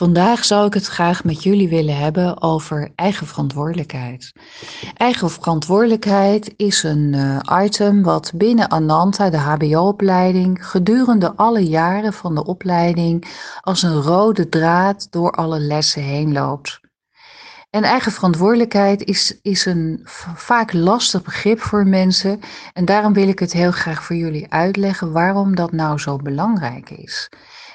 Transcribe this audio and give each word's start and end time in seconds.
Vandaag 0.00 0.44
zou 0.44 0.66
ik 0.66 0.74
het 0.74 0.86
graag 0.86 1.24
met 1.24 1.42
jullie 1.42 1.68
willen 1.68 1.96
hebben 1.96 2.42
over 2.42 2.90
eigen 2.94 3.26
verantwoordelijkheid. 3.26 4.32
Eigen 4.96 5.30
verantwoordelijkheid 5.30 6.54
is 6.56 6.82
een 6.82 7.12
uh, 7.12 7.62
item 7.64 8.02
wat 8.02 8.32
binnen 8.34 8.70
Ananta, 8.70 9.30
de 9.30 9.36
HBO-opleiding, 9.36 10.66
gedurende 10.66 11.32
alle 11.36 11.68
jaren 11.68 12.12
van 12.12 12.34
de 12.34 12.44
opleiding 12.44 13.26
als 13.60 13.82
een 13.82 14.02
rode 14.02 14.48
draad 14.48 15.06
door 15.10 15.30
alle 15.30 15.58
lessen 15.58 16.02
heen 16.02 16.32
loopt. 16.32 16.80
En 17.70 17.82
eigen 17.82 18.12
verantwoordelijkheid 18.12 19.04
is, 19.04 19.38
is 19.42 19.66
een 19.66 20.00
vaak 20.34 20.72
lastig 20.72 21.22
begrip 21.22 21.60
voor 21.60 21.86
mensen. 21.86 22.40
En 22.72 22.84
daarom 22.84 23.12
wil 23.12 23.28
ik 23.28 23.38
het 23.38 23.52
heel 23.52 23.72
graag 23.72 24.04
voor 24.04 24.16
jullie 24.16 24.52
uitleggen 24.52 25.12
waarom 25.12 25.54
dat 25.54 25.72
nou 25.72 25.98
zo 25.98 26.16
belangrijk 26.16 26.90
is. 26.90 27.28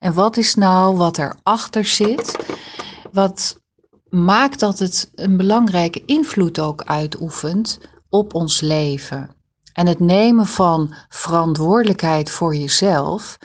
En 0.00 0.12
wat 0.14 0.36
is 0.36 0.54
nou 0.54 0.96
wat 0.96 1.18
erachter 1.18 1.84
zit? 1.84 2.36
Wat 3.12 3.60
maakt 4.08 4.60
dat 4.60 4.78
het 4.78 5.10
een 5.14 5.36
belangrijke 5.36 6.04
invloed 6.04 6.60
ook 6.60 6.82
uitoefent 6.84 7.78
op 8.08 8.34
ons 8.34 8.60
leven? 8.60 9.30
En 9.72 9.86
het 9.86 10.00
nemen 10.00 10.46
van 10.46 10.94
verantwoordelijkheid 11.08 12.30
voor 12.30 12.54
jezelf, 12.54 13.38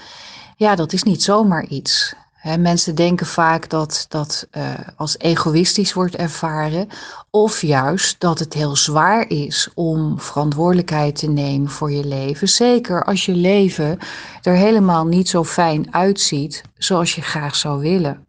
ja, 0.56 0.76
dat 0.76 0.94
is 0.94 1.04
niet 1.04 1.24
zomaar 1.24 1.66
iets 1.66 2.16
mensen 2.58 2.96
denken 2.96 3.26
vaak 3.26 3.70
dat 3.70 4.06
dat 4.10 4.48
uh, 4.52 4.64
als 4.96 5.18
egoïstisch 5.18 5.94
wordt 5.94 6.16
ervaren, 6.16 6.88
of 7.30 7.62
juist 7.62 8.20
dat 8.20 8.40
het 8.40 8.54
heel 8.54 8.76
zwaar 8.76 9.30
is 9.30 9.70
om 9.74 10.20
verantwoordelijkheid 10.20 11.16
te 11.16 11.30
nemen 11.30 11.70
voor 11.70 11.92
je 11.92 12.06
leven. 12.06 12.50
Zeker 12.50 13.04
als 13.04 13.26
je 13.26 13.34
leven 13.34 13.98
er 14.42 14.54
helemaal 14.54 15.06
niet 15.06 15.30
zo 15.30 15.44
fijn 15.44 15.94
uitziet 15.94 16.64
zoals 16.78 17.16
je 17.16 17.22
graag 17.22 17.56
zou 17.56 17.80
willen. 17.80 18.26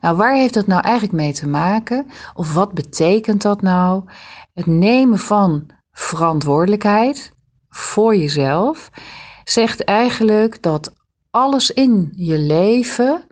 Nou, 0.00 0.16
waar 0.16 0.34
heeft 0.34 0.54
dat 0.54 0.66
nou 0.66 0.82
eigenlijk 0.82 1.14
mee 1.14 1.32
te 1.32 1.48
maken? 1.48 2.06
Of 2.34 2.54
wat 2.54 2.72
betekent 2.72 3.42
dat 3.42 3.62
nou? 3.62 4.02
Het 4.54 4.66
nemen 4.66 5.18
van 5.18 5.66
verantwoordelijkheid 5.92 7.32
voor 7.68 8.16
jezelf 8.16 8.90
zegt 9.44 9.84
eigenlijk 9.84 10.62
dat 10.62 10.92
alles 11.30 11.70
in 11.70 12.12
je 12.16 12.38
leven, 12.38 13.26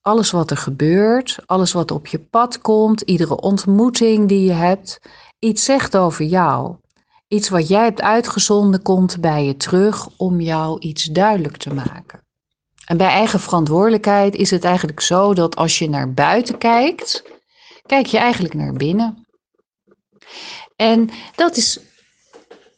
alles 0.00 0.30
wat 0.30 0.50
er 0.50 0.56
gebeurt, 0.56 1.38
alles 1.46 1.72
wat 1.72 1.90
op 1.90 2.06
je 2.06 2.18
pad 2.18 2.60
komt, 2.60 3.00
iedere 3.00 3.40
ontmoeting 3.40 4.28
die 4.28 4.44
je 4.44 4.52
hebt, 4.52 5.00
iets 5.38 5.64
zegt 5.64 5.96
over 5.96 6.24
jou. 6.24 6.76
Iets 7.28 7.48
wat 7.48 7.68
jij 7.68 7.82
hebt 7.82 8.00
uitgezonden 8.00 8.82
komt 8.82 9.20
bij 9.20 9.44
je 9.44 9.56
terug 9.56 10.08
om 10.16 10.40
jou 10.40 10.80
iets 10.80 11.04
duidelijk 11.04 11.56
te 11.56 11.74
maken. 11.74 12.20
En 12.86 12.96
bij 12.96 13.08
eigen 13.08 13.40
verantwoordelijkheid 13.40 14.34
is 14.34 14.50
het 14.50 14.64
eigenlijk 14.64 15.00
zo 15.00 15.34
dat 15.34 15.56
als 15.56 15.78
je 15.78 15.88
naar 15.88 16.12
buiten 16.12 16.58
kijkt, 16.58 17.22
kijk 17.86 18.06
je 18.06 18.18
eigenlijk 18.18 18.54
naar 18.54 18.72
binnen. 18.72 19.26
En 20.76 21.10
dat 21.34 21.56
is 21.56 21.80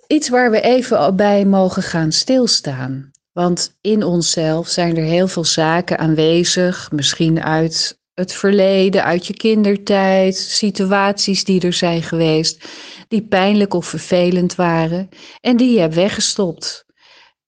iets 0.07 0.29
waar 0.29 0.51
we 0.51 0.61
even 0.61 1.17
bij 1.17 1.45
mogen 1.45 1.83
gaan 1.83 2.13
stilstaan. 2.13 3.11
Want 3.35 3.77
in 3.81 4.03
onszelf 4.03 4.69
zijn 4.69 4.97
er 4.97 5.05
heel 5.05 5.29
veel 5.29 5.45
zaken 5.45 5.99
aanwezig, 5.99 6.91
misschien 6.93 7.43
uit 7.43 7.99
het 8.15 8.33
verleden, 8.33 9.05
uit 9.05 9.27
je 9.27 9.35
kindertijd, 9.35 10.37
situaties 10.37 11.45
die 11.45 11.61
er 11.61 11.73
zijn 11.73 12.03
geweest, 12.03 12.69
die 13.09 13.23
pijnlijk 13.23 13.75
of 13.75 13.87
vervelend 13.87 14.55
waren 14.55 15.09
en 15.41 15.57
die 15.57 15.73
je 15.73 15.81
hebt 15.81 15.95
weggestopt. 15.95 16.85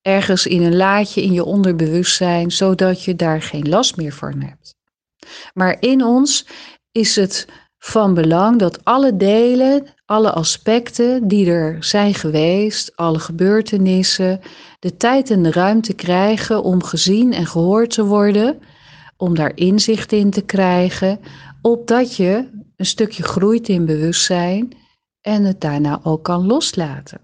Ergens 0.02 0.46
in 0.46 0.62
een 0.62 0.76
laadje 0.76 1.22
in 1.22 1.32
je 1.32 1.44
onderbewustzijn, 1.44 2.50
zodat 2.50 3.04
je 3.04 3.14
daar 3.14 3.42
geen 3.42 3.68
last 3.68 3.96
meer 3.96 4.12
van 4.12 4.40
hebt. 4.40 4.74
Maar 5.54 5.76
in 5.80 6.04
ons 6.04 6.46
is 6.92 7.16
het 7.16 7.46
van 7.86 8.14
belang 8.14 8.58
dat 8.58 8.84
alle 8.84 9.16
delen, 9.16 9.86
alle 10.04 10.32
aspecten 10.32 11.28
die 11.28 11.50
er 11.50 11.84
zijn 11.84 12.14
geweest, 12.14 12.96
alle 12.96 13.18
gebeurtenissen, 13.18 14.40
de 14.78 14.96
tijd 14.96 15.30
en 15.30 15.42
de 15.42 15.50
ruimte 15.50 15.94
krijgen 15.94 16.62
om 16.62 16.82
gezien 16.82 17.32
en 17.32 17.46
gehoord 17.46 17.90
te 17.90 18.04
worden, 18.04 18.58
om 19.16 19.34
daar 19.34 19.52
inzicht 19.54 20.12
in 20.12 20.30
te 20.30 20.42
krijgen, 20.42 21.20
opdat 21.62 22.16
je 22.16 22.48
een 22.76 22.86
stukje 22.86 23.22
groeit 23.22 23.68
in 23.68 23.84
bewustzijn 23.84 24.72
en 25.20 25.44
het 25.44 25.60
daarna 25.60 26.00
ook 26.02 26.24
kan 26.24 26.46
loslaten. 26.46 27.20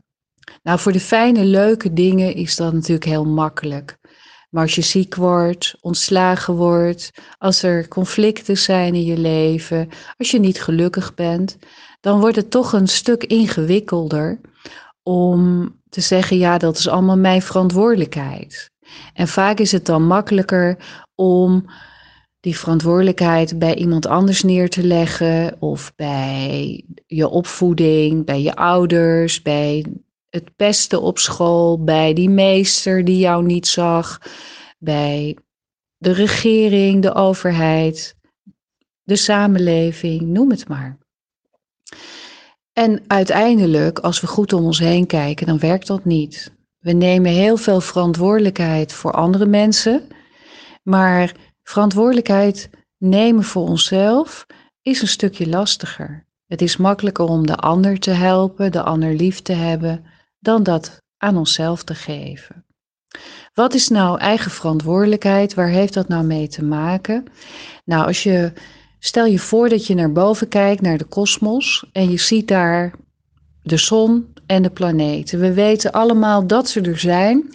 Nou, 0.62 0.78
voor 0.78 0.92
de 0.92 1.00
fijne, 1.00 1.44
leuke 1.44 1.92
dingen 1.92 2.34
is 2.34 2.56
dat 2.56 2.72
natuurlijk 2.72 3.06
heel 3.06 3.26
makkelijk. 3.26 3.98
Maar 4.52 4.62
als 4.62 4.74
je 4.74 4.82
ziek 4.82 5.14
wordt, 5.14 5.76
ontslagen 5.80 6.54
wordt, 6.54 7.10
als 7.38 7.62
er 7.62 7.88
conflicten 7.88 8.58
zijn 8.58 8.94
in 8.94 9.04
je 9.04 9.18
leven, 9.18 9.88
als 10.18 10.30
je 10.30 10.38
niet 10.38 10.62
gelukkig 10.62 11.14
bent, 11.14 11.58
dan 12.00 12.20
wordt 12.20 12.36
het 12.36 12.50
toch 12.50 12.72
een 12.72 12.88
stuk 12.88 13.24
ingewikkelder 13.24 14.40
om 15.02 15.68
te 15.88 16.00
zeggen, 16.00 16.38
ja, 16.38 16.58
dat 16.58 16.78
is 16.78 16.88
allemaal 16.88 17.16
mijn 17.16 17.42
verantwoordelijkheid. 17.42 18.70
En 19.14 19.28
vaak 19.28 19.58
is 19.58 19.72
het 19.72 19.86
dan 19.86 20.06
makkelijker 20.06 20.76
om 21.14 21.64
die 22.40 22.58
verantwoordelijkheid 22.58 23.58
bij 23.58 23.74
iemand 23.74 24.06
anders 24.06 24.42
neer 24.42 24.68
te 24.68 24.86
leggen 24.86 25.56
of 25.58 25.92
bij 25.96 26.84
je 27.06 27.28
opvoeding, 27.28 28.24
bij 28.24 28.42
je 28.42 28.54
ouders, 28.54 29.42
bij 29.42 29.86
het 30.32 30.56
pesten 30.56 31.02
op 31.02 31.18
school, 31.18 31.84
bij 31.84 32.12
die 32.12 32.30
meester 32.30 33.04
die 33.04 33.18
jou 33.18 33.44
niet 33.44 33.66
zag, 33.66 34.20
bij 34.78 35.36
de 35.96 36.12
regering, 36.12 37.02
de 37.02 37.14
overheid, 37.14 38.16
de 39.02 39.16
samenleving, 39.16 40.22
noem 40.22 40.50
het 40.50 40.68
maar. 40.68 40.98
En 42.72 43.02
uiteindelijk, 43.06 43.98
als 43.98 44.20
we 44.20 44.26
goed 44.26 44.52
om 44.52 44.64
ons 44.64 44.78
heen 44.78 45.06
kijken, 45.06 45.46
dan 45.46 45.58
werkt 45.58 45.86
dat 45.86 46.04
niet. 46.04 46.52
We 46.78 46.92
nemen 46.92 47.32
heel 47.32 47.56
veel 47.56 47.80
verantwoordelijkheid 47.80 48.92
voor 48.92 49.12
andere 49.12 49.46
mensen, 49.46 50.08
maar 50.82 51.34
verantwoordelijkheid 51.62 52.70
nemen 52.98 53.44
voor 53.44 53.68
onszelf 53.68 54.46
is 54.82 55.02
een 55.02 55.08
stukje 55.08 55.48
lastiger. 55.48 56.26
Het 56.46 56.62
is 56.62 56.76
makkelijker 56.76 57.24
om 57.24 57.46
de 57.46 57.56
ander 57.56 57.98
te 57.98 58.10
helpen, 58.10 58.72
de 58.72 58.82
ander 58.82 59.14
lief 59.14 59.40
te 59.40 59.52
hebben, 59.52 60.04
dan 60.42 60.62
dat 60.62 61.00
aan 61.16 61.36
onszelf 61.36 61.82
te 61.82 61.94
geven. 61.94 62.64
Wat 63.54 63.74
is 63.74 63.88
nou 63.88 64.18
eigen 64.18 64.50
verantwoordelijkheid? 64.50 65.54
Waar 65.54 65.68
heeft 65.68 65.94
dat 65.94 66.08
nou 66.08 66.24
mee 66.24 66.48
te 66.48 66.64
maken? 66.64 67.24
Nou, 67.84 68.06
als 68.06 68.22
je 68.22 68.52
Stel 69.04 69.26
je 69.26 69.38
voor 69.38 69.68
dat 69.68 69.86
je 69.86 69.94
naar 69.94 70.12
boven 70.12 70.48
kijkt, 70.48 70.82
naar 70.82 70.98
de 70.98 71.04
kosmos, 71.04 71.84
en 71.92 72.10
je 72.10 72.18
ziet 72.18 72.48
daar 72.48 72.92
de 73.62 73.76
zon 73.76 74.32
en 74.46 74.62
de 74.62 74.70
planeten. 74.70 75.40
We 75.40 75.52
weten 75.52 75.92
allemaal 75.92 76.46
dat 76.46 76.68
ze 76.68 76.80
er 76.80 76.98
zijn. 76.98 77.54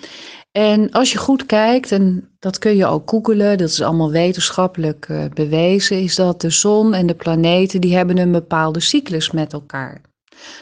En 0.51 0.91
als 0.91 1.11
je 1.11 1.17
goed 1.17 1.45
kijkt, 1.45 1.91
en 1.91 2.29
dat 2.39 2.59
kun 2.59 2.75
je 2.75 2.85
ook 2.85 3.09
googelen, 3.09 3.57
dat 3.57 3.69
is 3.69 3.81
allemaal 3.81 4.11
wetenschappelijk 4.11 5.07
uh, 5.07 5.25
bewezen, 5.33 6.01
is 6.01 6.15
dat 6.15 6.41
de 6.41 6.49
zon 6.49 6.93
en 6.93 7.07
de 7.07 7.15
planeten, 7.15 7.81
die 7.81 7.95
hebben 7.95 8.17
een 8.17 8.31
bepaalde 8.31 8.79
cyclus 8.79 9.31
met 9.31 9.53
elkaar. 9.53 10.01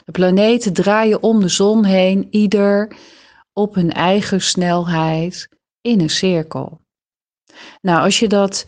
De 0.06 0.12
planeten 0.12 0.74
draaien 0.74 1.24
om 1.24 1.40
de 1.40 1.48
zon 1.48 1.86
heen, 1.86 2.28
ieder 2.30 2.96
op 3.54 3.76
hun 3.76 3.92
eigen 3.92 4.42
snelheid 4.42 5.50
in 5.82 6.02
een 6.02 6.10
cirkel. 6.10 6.82
Nou, 7.82 8.04
als 8.04 8.20
je 8.20 8.28
dat 8.28 8.66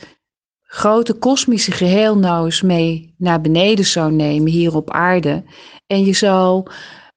grote 0.61 1.13
kosmische 1.13 1.71
geheel 1.71 2.17
nou 2.17 2.45
eens 2.45 2.61
mee 2.61 3.13
naar 3.17 3.41
beneden 3.41 3.85
zou 3.85 4.11
nemen 4.11 4.51
hier 4.51 4.75
op 4.75 4.91
aarde. 4.91 5.43
En 5.87 6.05
je 6.05 6.13
zou 6.13 6.67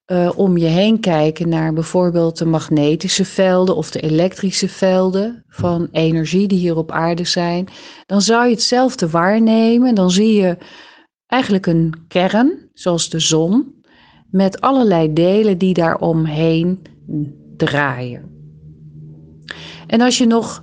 uh, 0.07 0.31
om 0.37 0.57
je 0.57 0.67
heen 0.67 1.01
kijken 1.01 1.49
naar 1.49 1.73
bijvoorbeeld 1.73 2.39
de 2.39 2.45
magnetische 2.45 3.25
velden 3.25 3.77
of 3.77 3.91
de 3.91 4.01
elektrische 4.01 4.69
velden 4.69 5.45
van 5.49 5.89
energie 5.93 6.49
die 6.49 6.59
hier 6.59 6.77
op 6.77 6.93
aarde 6.93 7.25
zijn. 7.25 7.69
Dan 8.07 8.21
zou 8.21 8.45
je 8.45 8.51
hetzelfde 8.51 9.11
waarnemen. 9.11 9.95
Dan 9.95 10.11
zie 10.11 10.41
je 10.41 10.57
eigenlijk 11.27 11.67
een 11.67 12.05
kern, 12.09 12.69
zoals 12.73 13.09
de 13.09 13.21
zon, 13.21 13.80
met 14.31 14.61
allerlei 14.61 15.13
delen 15.13 15.59
die 15.59 15.75
daar 15.75 15.97
omheen 15.97 16.83
draaien. 17.57 18.29
En 19.87 20.01
als 20.01 20.19
je 20.19 20.27
nog 20.27 20.63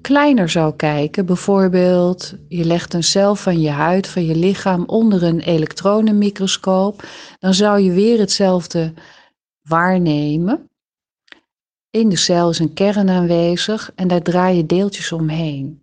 kleiner 0.00 0.48
zou 0.48 0.76
kijken, 0.76 1.26
bijvoorbeeld 1.26 2.34
je 2.48 2.64
legt 2.64 2.94
een 2.94 3.04
cel 3.04 3.34
van 3.34 3.60
je 3.60 3.70
huid, 3.70 4.06
van 4.06 4.24
je 4.24 4.36
lichaam 4.36 4.84
onder 4.86 5.22
een 5.22 5.40
elektronenmicroscoop, 5.40 7.06
dan 7.38 7.54
zou 7.54 7.80
je 7.80 7.92
weer 7.92 8.18
hetzelfde 8.18 8.92
waarnemen. 9.62 10.70
In 11.90 12.08
de 12.08 12.16
cel 12.16 12.50
is 12.50 12.58
een 12.58 12.74
kern 12.74 13.08
aanwezig 13.08 13.92
en 13.94 14.08
daar 14.08 14.22
draaien 14.22 14.66
deeltjes 14.66 15.12
omheen. 15.12 15.82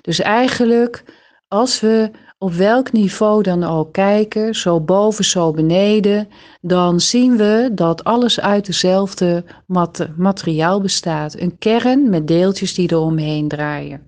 Dus 0.00 0.20
eigenlijk, 0.20 1.04
als 1.52 1.80
we 1.80 2.10
op 2.38 2.52
welk 2.52 2.92
niveau 2.92 3.42
dan 3.42 3.64
ook 3.64 3.92
kijken, 3.92 4.54
zo 4.54 4.80
boven, 4.80 5.24
zo 5.24 5.50
beneden, 5.50 6.28
dan 6.60 7.00
zien 7.00 7.36
we 7.36 7.70
dat 7.72 8.04
alles 8.04 8.40
uit 8.40 8.66
dezelfde 8.66 9.44
mat 9.66 10.08
materiaal 10.16 10.80
bestaat. 10.80 11.38
Een 11.38 11.58
kern 11.58 12.10
met 12.10 12.26
deeltjes 12.26 12.74
die 12.74 12.88
er 12.88 12.98
omheen 12.98 13.48
draaien. 13.48 14.00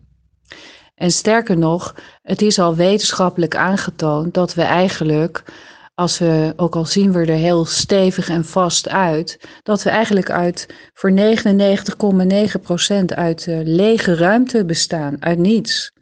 En 0.95 1.11
sterker 1.11 1.59
nog, 1.59 1.95
het 2.23 2.43
is 2.43 2.59
al 2.59 2.75
wetenschappelijk 2.75 3.57
aangetoond 3.57 4.35
dat 4.35 4.55
we 4.55 4.63
eigenlijk, 4.63 5.45
als 5.95 6.19
we, 6.19 6.53
ook 6.57 6.77
al 6.77 6.87
zien 6.87 7.13
we 7.13 7.19
er 7.19 7.27
heel 7.27 7.65
stevig 7.65 8.29
en 8.29 8.45
vast 8.45 8.89
uit, 8.89 9.41
dat 9.63 9.83
we 9.83 9.91
eigenlijk 9.91 10.31
uit 10.31 10.75
voor 10.95 11.11
99,9% 11.11 11.17
uit 13.05 13.47
uh, 13.47 13.61
lege 13.63 14.15
ruimte 14.15 14.65
bestaan, 14.65 15.17
uit 15.21 15.39
niets. 15.39 15.93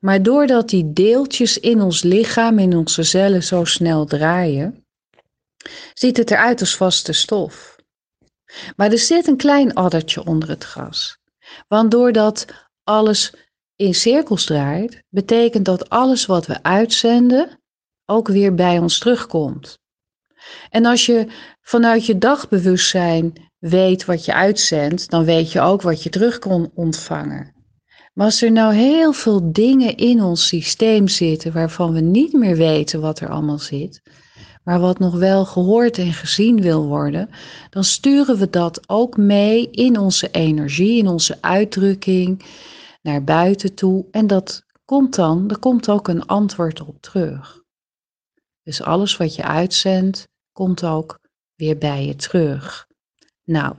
Maar 0.00 0.22
doordat 0.22 0.68
die 0.68 0.92
deeltjes 0.92 1.58
in 1.58 1.82
ons 1.82 2.02
lichaam, 2.02 2.58
in 2.58 2.76
onze 2.76 3.02
cellen 3.02 3.42
zo 3.42 3.64
snel 3.64 4.04
draaien, 4.04 4.86
ziet 5.94 6.16
het 6.16 6.30
eruit 6.30 6.60
als 6.60 6.76
vaste 6.76 7.12
stof. 7.12 7.76
Maar 8.76 8.90
er 8.90 8.98
zit 8.98 9.26
een 9.26 9.36
klein 9.36 9.74
addertje 9.74 10.24
onder 10.24 10.48
het 10.48 10.64
gras. 10.64 11.18
Want 11.68 11.90
doordat 11.90 12.46
alles 12.84 13.32
in 13.76 13.94
cirkels 13.94 14.44
draait, 14.44 15.02
betekent 15.08 15.64
dat 15.64 15.88
alles 15.88 16.26
wat 16.26 16.46
we 16.46 16.62
uitzenden 16.62 17.60
ook 18.06 18.28
weer 18.28 18.54
bij 18.54 18.78
ons 18.78 18.98
terugkomt. 18.98 19.78
En 20.70 20.84
als 20.84 21.06
je 21.06 21.26
vanuit 21.60 22.06
je 22.06 22.18
dagbewustzijn 22.18 23.50
weet 23.58 24.04
wat 24.04 24.24
je 24.24 24.34
uitzendt, 24.34 25.10
dan 25.10 25.24
weet 25.24 25.52
je 25.52 25.60
ook 25.60 25.82
wat 25.82 26.02
je 26.02 26.10
terug 26.10 26.38
kon 26.38 26.70
ontvangen. 26.74 27.53
Maar 28.14 28.26
als 28.26 28.42
er 28.42 28.52
nou 28.52 28.74
heel 28.74 29.12
veel 29.12 29.52
dingen 29.52 29.96
in 29.96 30.22
ons 30.22 30.46
systeem 30.46 31.08
zitten 31.08 31.52
waarvan 31.52 31.92
we 31.92 32.00
niet 32.00 32.32
meer 32.32 32.56
weten 32.56 33.00
wat 33.00 33.20
er 33.20 33.28
allemaal 33.28 33.58
zit, 33.58 34.02
maar 34.64 34.80
wat 34.80 34.98
nog 34.98 35.14
wel 35.14 35.44
gehoord 35.44 35.98
en 35.98 36.12
gezien 36.12 36.60
wil 36.60 36.86
worden, 36.86 37.30
dan 37.70 37.84
sturen 37.84 38.38
we 38.38 38.50
dat 38.50 38.88
ook 38.88 39.16
mee 39.16 39.70
in 39.70 39.98
onze 39.98 40.30
energie, 40.30 40.98
in 40.98 41.08
onze 41.08 41.38
uitdrukking, 41.40 42.44
naar 43.02 43.24
buiten 43.24 43.74
toe. 43.74 44.06
En 44.10 44.26
dat 44.26 44.62
komt 44.84 45.14
dan, 45.14 45.50
er 45.50 45.58
komt 45.58 45.88
ook 45.88 46.08
een 46.08 46.26
antwoord 46.26 46.80
op 46.80 47.00
terug. 47.00 47.62
Dus 48.62 48.82
alles 48.82 49.16
wat 49.16 49.34
je 49.34 49.42
uitzendt, 49.42 50.28
komt 50.52 50.84
ook 50.84 51.18
weer 51.54 51.78
bij 51.78 52.06
je 52.06 52.16
terug. 52.16 52.86
Nou, 53.44 53.74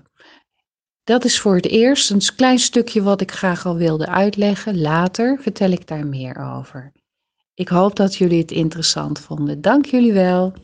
dat 1.06 1.26
is 1.26 1.40
voor 1.40 1.56
het 1.56 1.66
eerst 1.68 2.10
een 2.10 2.22
klein 2.36 2.60
stukje 2.60 3.04
wat 3.04 3.22
ik 3.22 3.32
graag 3.32 3.66
al 3.66 3.76
wilde 3.76 4.08
uitleggen. 4.08 4.82
Later 4.82 5.38
vertel 5.42 5.72
ik 5.72 5.88
daar 5.88 6.08
meer 6.08 6.38
over. 6.56 6.92
Ik 7.54 7.68
hoop 7.68 7.96
dat 7.96 8.16
jullie 8.16 8.42
het 8.42 8.52
interessant 8.52 9.20
vonden. 9.20 9.62
Dank 9.62 9.86
jullie 9.86 10.14
wel. 10.14 10.54